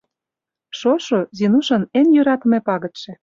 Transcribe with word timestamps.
Шошо— 0.79 1.19
Зинушын 1.37 1.83
эн 1.99 2.07
йӧратыме 2.15 2.59
пагытше. 2.67 3.11